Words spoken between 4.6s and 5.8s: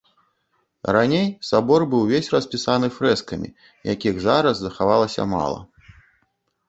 захавалася мала.